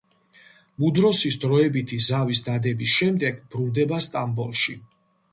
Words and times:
მუდროსის 0.83 1.35
დროებითი 1.43 1.99
ზავის 2.05 2.41
დადების 2.47 2.93
შემდეგ 3.01 3.37
ბრუნდება 3.51 4.01
სტამბოლში. 4.07 4.75